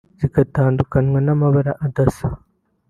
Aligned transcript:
zigatandukanywa 0.19 1.19
n’amabara 1.25 1.71
adasa 1.85 2.27